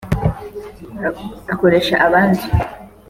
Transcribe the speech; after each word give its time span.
akoresha 1.53 1.93
abandi 2.05 2.43